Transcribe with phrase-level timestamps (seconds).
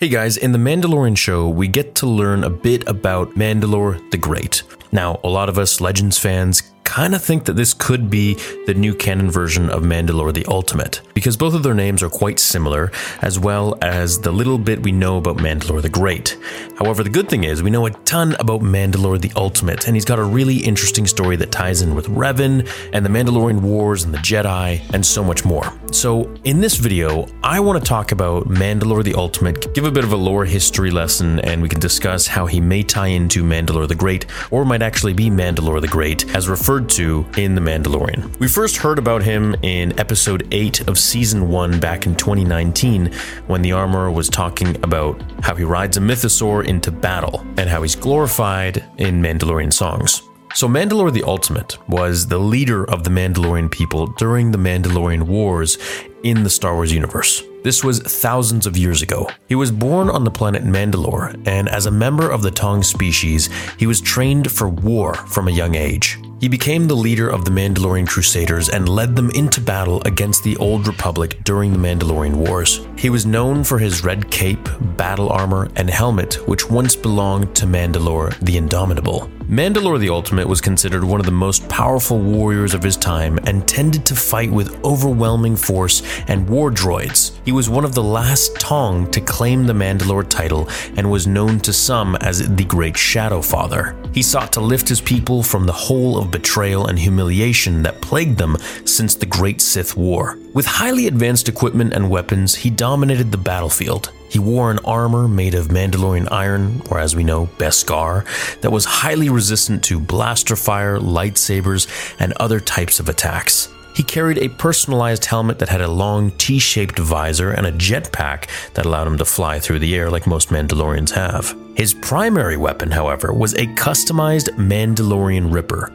[0.00, 4.16] Hey guys, in the Mandalorian show, we get to learn a bit about Mandalore the
[4.16, 4.64] Great.
[4.90, 8.34] Now, a lot of us Legends fans kind of think that this could be
[8.66, 12.38] the new canon version of Mandalore the Ultimate, because both of their names are quite
[12.38, 16.38] similar, as well as the little bit we know about Mandalore the Great.
[16.78, 20.04] However, the good thing is we know a ton about Mandalore the Ultimate, and he's
[20.04, 24.14] got a really interesting story that ties in with Revan and the Mandalorian Wars and
[24.14, 25.76] the Jedi, and so much more.
[25.90, 30.04] So, in this video, I want to talk about Mandalore the Ultimate, give a bit
[30.04, 33.88] of a lore history lesson, and we can discuss how he may tie into Mandalore
[33.88, 38.38] the Great, or might actually be Mandalore the Great, as referred to in The Mandalorian.
[38.38, 43.12] We first heard about him in episode 8 of season 1 back in 2019
[43.46, 47.82] when the armorer was talking about how he rides a mythosaur into battle and how
[47.82, 50.22] he's glorified in Mandalorian songs.
[50.54, 55.78] So, Mandalore the Ultimate was the leader of the Mandalorian people during the Mandalorian Wars
[56.22, 57.42] in the Star Wars universe.
[57.64, 59.28] This was thousands of years ago.
[59.48, 63.48] He was born on the planet Mandalore, and as a member of the Taung species,
[63.78, 66.18] he was trained for war from a young age.
[66.40, 70.56] He became the leader of the Mandalorian Crusaders and led them into battle against the
[70.56, 72.86] Old Republic during the Mandalorian Wars.
[72.98, 77.66] He was known for his red cape, battle armor, and helmet, which once belonged to
[77.66, 79.30] Mandalore the Indomitable.
[79.48, 83.68] Mandalore the Ultimate was considered one of the most powerful warriors of his time and
[83.68, 87.38] tended to fight with overwhelming force and war droids.
[87.44, 91.60] He was one of the last Taung to claim the Mandalore title and was known
[91.60, 93.94] to some as the Great Shadow Father.
[94.14, 98.38] He sought to lift his people from the hole of betrayal and humiliation that plagued
[98.38, 98.56] them
[98.86, 100.38] since the Great Sith War.
[100.54, 104.10] With highly advanced equipment and weapons, he dominated the battlefield.
[104.34, 108.26] He wore an armor made of Mandalorian iron, or as we know, Beskar,
[108.62, 111.86] that was highly resistant to blaster fire, lightsabers,
[112.18, 113.68] and other types of attacks.
[113.94, 118.48] He carried a personalized helmet that had a long T shaped visor and a jetpack
[118.72, 121.56] that allowed him to fly through the air like most Mandalorians have.
[121.76, 125.92] His primary weapon, however, was a customized Mandalorian Ripper.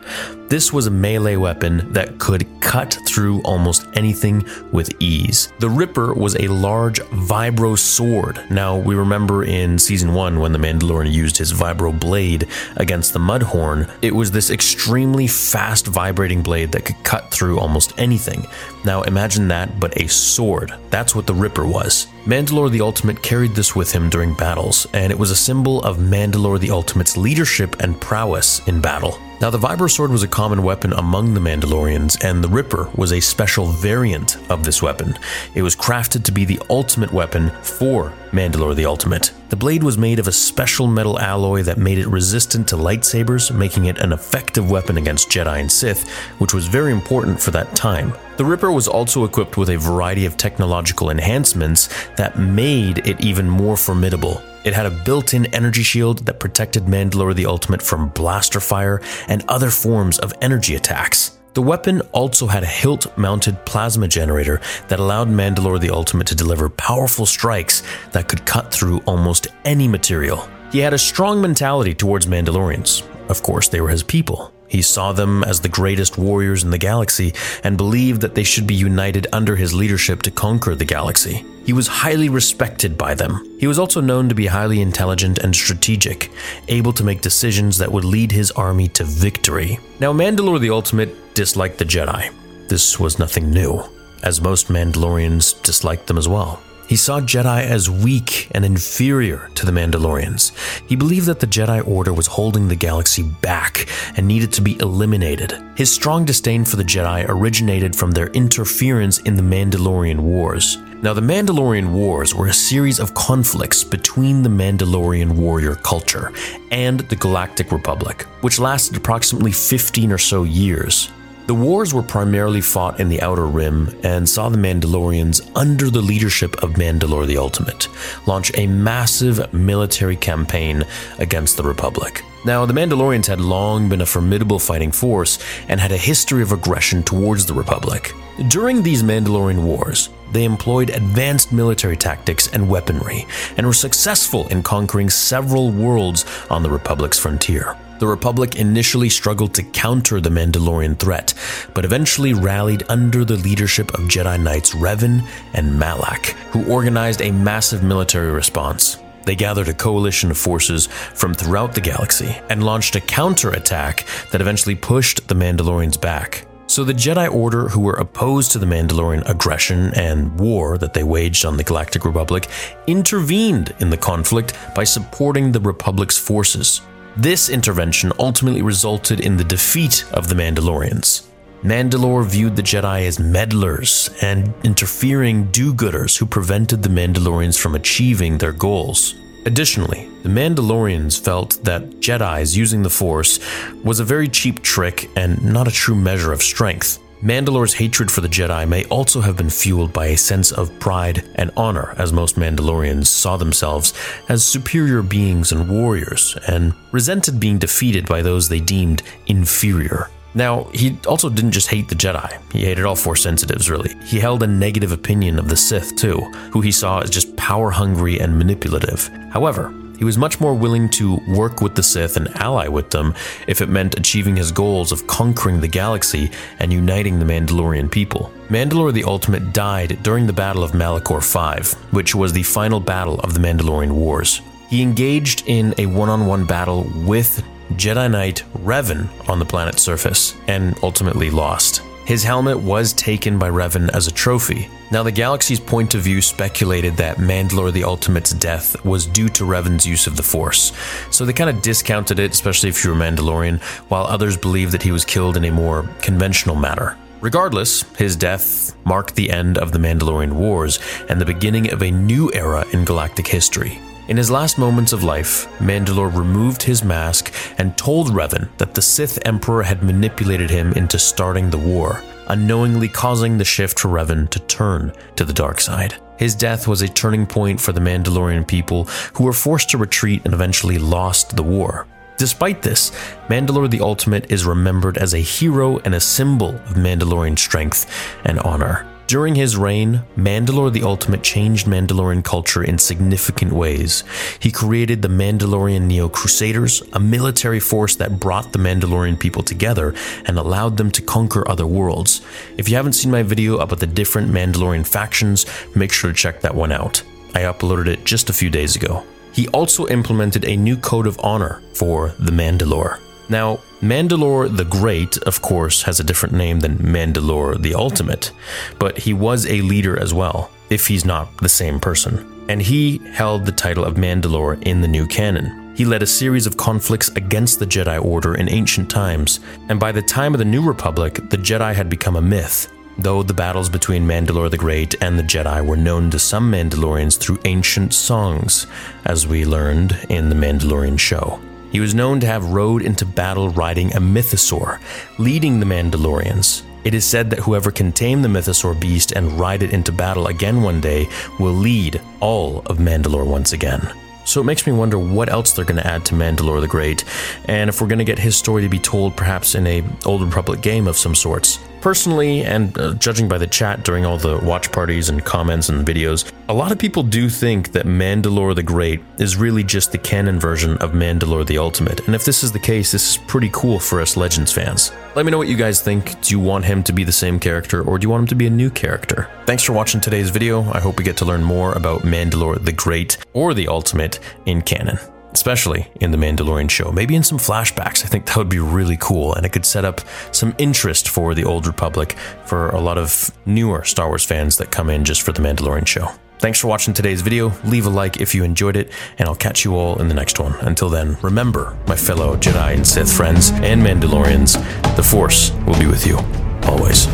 [0.49, 5.53] This was a melee weapon that could cut through almost anything with ease.
[5.59, 8.43] The Ripper was a large vibro sword.
[8.49, 13.19] Now, we remember in season 1 when the Mandalorian used his vibro blade against the
[13.19, 18.47] Mudhorn, it was this extremely fast vibrating blade that could cut through almost anything.
[18.83, 20.73] Now, imagine that, but a sword.
[20.89, 22.07] That's what the Ripper was.
[22.25, 25.97] Mandalore the Ultimate carried this with him during battles, and it was a symbol of
[25.97, 29.19] Mandalore the Ultimate's leadership and prowess in battle.
[29.41, 33.21] Now, the Vibro was a common weapon among the Mandalorians, and the Ripper was a
[33.21, 35.17] special variant of this weapon.
[35.55, 39.31] It was crafted to be the ultimate weapon for Mandalore the Ultimate.
[39.47, 43.49] The blade was made of a special metal alloy that made it resistant to lightsabers,
[43.55, 47.73] making it an effective weapon against Jedi and Sith, which was very important for that
[47.77, 48.13] time.
[48.35, 53.49] The Ripper was also equipped with a variety of technological enhancements that made it even
[53.49, 54.43] more formidable.
[54.63, 59.01] It had a built in energy shield that protected Mandalore the Ultimate from blaster fire
[59.27, 61.37] and other forms of energy attacks.
[61.53, 66.35] The weapon also had a hilt mounted plasma generator that allowed Mandalore the Ultimate to
[66.35, 70.47] deliver powerful strikes that could cut through almost any material.
[70.71, 73.03] He had a strong mentality towards Mandalorians.
[73.29, 74.53] Of course, they were his people.
[74.69, 78.67] He saw them as the greatest warriors in the galaxy and believed that they should
[78.67, 81.43] be united under his leadership to conquer the galaxy.
[81.65, 83.57] He was highly respected by them.
[83.59, 86.31] He was also known to be highly intelligent and strategic,
[86.67, 89.79] able to make decisions that would lead his army to victory.
[89.99, 92.31] Now, Mandalore the Ultimate disliked the Jedi.
[92.69, 93.83] This was nothing new,
[94.23, 96.61] as most Mandalorians disliked them as well.
[96.89, 100.53] He saw Jedi as weak and inferior to the Mandalorians.
[100.87, 103.87] He believed that the Jedi Order was holding the galaxy back
[104.17, 105.53] and needed to be eliminated.
[105.75, 110.79] His strong disdain for the Jedi originated from their interference in the Mandalorian Wars.
[111.03, 116.33] Now, the Mandalorian Wars were a series of conflicts between the Mandalorian warrior culture
[116.71, 121.11] and the Galactic Republic, which lasted approximately 15 or so years.
[121.49, 125.99] The wars were primarily fought in the Outer Rim and saw the Mandalorians, under the
[125.99, 127.87] leadership of Mandalore the Ultimate,
[128.27, 130.85] launch a massive military campaign
[131.17, 132.23] against the Republic.
[132.45, 136.51] Now, the Mandalorians had long been a formidable fighting force and had a history of
[136.51, 138.13] aggression towards the Republic.
[138.47, 143.25] During these Mandalorian wars, they employed advanced military tactics and weaponry
[143.57, 147.75] and were successful in conquering several worlds on the Republic's frontier.
[147.99, 151.33] The Republic initially struggled to counter the Mandalorian threat,
[151.73, 157.31] but eventually rallied under the leadership of Jedi Knights Revan and Malak, who organized a
[157.31, 158.99] massive military response.
[159.25, 164.39] They gathered a coalition of forces from throughout the galaxy and launched a counterattack that
[164.39, 166.47] eventually pushed the Mandalorians back.
[166.67, 171.03] So the Jedi Order, who were opposed to the Mandalorian aggression and war that they
[171.03, 172.47] waged on the Galactic Republic,
[172.87, 176.79] intervened in the conflict by supporting the Republic's forces.
[177.17, 181.27] This intervention ultimately resulted in the defeat of the Mandalorians.
[181.63, 187.75] Mandalore viewed the Jedi as meddlers and interfering do gooders who prevented the Mandalorians from
[187.75, 189.15] achieving their goals.
[189.45, 193.39] Additionally, the Mandalorians felt that Jedi's using the Force
[193.83, 196.99] was a very cheap trick and not a true measure of strength.
[197.21, 201.29] Mandalore's hatred for the Jedi may also have been fueled by a sense of pride
[201.35, 203.93] and honor, as most Mandalorians saw themselves
[204.29, 210.09] as superior beings and warriors, and resented being defeated by those they deemed inferior.
[210.33, 213.93] Now, he also didn't just hate the Jedi, he hated all Force sensitives, really.
[214.05, 216.19] He held a negative opinion of the Sith, too,
[216.53, 219.09] who he saw as just power hungry and manipulative.
[219.33, 223.13] However, he was much more willing to work with the Sith and ally with them
[223.47, 228.31] if it meant achieving his goals of conquering the galaxy and uniting the Mandalorian people.
[228.47, 233.19] Mandalore the Ultimate died during the Battle of Malachor V, which was the final battle
[233.19, 234.39] of the Mandalorian Wars.
[234.69, 237.43] He engaged in a one on one battle with
[237.73, 241.81] Jedi Knight Revan on the planet's surface and ultimately lost.
[242.09, 244.67] His helmet was taken by Revan as a trophy.
[244.89, 249.43] Now, the galaxy's point of view speculated that Mandalore the Ultimate's death was due to
[249.43, 250.73] Revan's use of the Force,
[251.11, 254.81] so they kind of discounted it, especially if you were Mandalorian, while others believed that
[254.81, 256.97] he was killed in a more conventional manner.
[257.21, 261.91] Regardless, his death marked the end of the Mandalorian Wars and the beginning of a
[261.91, 263.79] new era in galactic history.
[264.09, 268.81] In his last moments of life, Mandalore removed his mask and told Revan that the
[268.81, 274.27] Sith Emperor had manipulated him into starting the war, unknowingly causing the shift for Revan
[274.31, 275.93] to turn to the dark side.
[276.17, 280.23] His death was a turning point for the Mandalorian people who were forced to retreat
[280.25, 281.85] and eventually lost the war.
[282.17, 282.89] Despite this,
[283.27, 287.85] Mandalore the Ultimate is remembered as a hero and a symbol of Mandalorian strength
[288.25, 288.87] and honor.
[289.09, 294.03] During his reign, Mandalore the Ultimate changed Mandalorian culture in significant ways.
[294.39, 299.95] He created the Mandalorian Neo Crusaders, a military force that brought the Mandalorian people together
[300.27, 302.21] and allowed them to conquer other worlds.
[302.55, 306.41] If you haven't seen my video about the different Mandalorian factions, make sure to check
[306.41, 307.01] that one out.
[307.33, 309.03] I uploaded it just a few days ago.
[309.33, 312.99] He also implemented a new code of honor for the Mandalore.
[313.27, 318.33] Now, Mandalore the Great, of course, has a different name than Mandalore the Ultimate,
[318.77, 322.45] but he was a leader as well, if he's not the same person.
[322.49, 325.73] And he held the title of Mandalore in the new canon.
[325.77, 329.93] He led a series of conflicts against the Jedi Order in ancient times, and by
[329.93, 333.69] the time of the New Republic, the Jedi had become a myth, though the battles
[333.69, 338.67] between Mandalore the Great and the Jedi were known to some Mandalorians through ancient songs,
[339.05, 341.39] as we learned in the Mandalorian show.
[341.71, 344.79] He was known to have rode into battle riding a mythosaur,
[345.17, 346.63] leading the Mandalorians.
[346.83, 350.27] It is said that whoever can tame the mythosaur beast and ride it into battle
[350.27, 351.07] again one day
[351.39, 353.93] will lead all of Mandalore once again.
[354.25, 357.03] So it makes me wonder what else they're going to add to Mandalore the Great,
[357.45, 360.21] and if we're going to get his story to be told perhaps in a Old
[360.21, 361.59] Republic game of some sorts.
[361.81, 365.87] Personally, and uh, judging by the chat during all the watch parties and comments and
[365.87, 369.97] videos, a lot of people do think that Mandalore the Great is really just the
[369.97, 372.05] canon version of Mandalore the Ultimate.
[372.05, 374.91] And if this is the case, this is pretty cool for us Legends fans.
[375.15, 376.21] Let me know what you guys think.
[376.21, 378.35] Do you want him to be the same character or do you want him to
[378.35, 379.29] be a new character?
[379.45, 380.63] Thanks for watching today's video.
[380.71, 384.61] I hope we get to learn more about Mandalore the Great or the Ultimate in
[384.61, 384.99] canon
[385.31, 386.91] especially in the Mandalorian show.
[386.91, 388.03] Maybe in some flashbacks.
[388.03, 391.33] I think that would be really cool, and it could set up some interest for
[391.33, 395.21] the Old Republic for a lot of newer Star Wars fans that come in just
[395.21, 396.11] for the Mandalorian show.
[396.39, 397.51] Thanks for watching today's video.
[397.65, 400.39] Leave a like if you enjoyed it, and I'll catch you all in the next
[400.39, 400.53] one.
[400.61, 404.53] Until then, remember, my fellow Jedi and Sith friends and Mandalorians,
[404.95, 406.17] the Force will be with you
[406.63, 407.07] always.